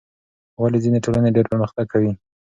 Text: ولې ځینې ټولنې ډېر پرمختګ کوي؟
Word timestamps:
ولې 0.61 0.79
ځینې 0.83 0.99
ټولنې 1.05 1.29
ډېر 1.35 1.45
پرمختګ 1.51 1.85
کوي؟ 1.93 2.11